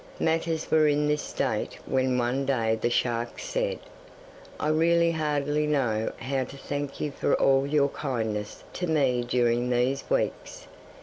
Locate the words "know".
5.67-6.11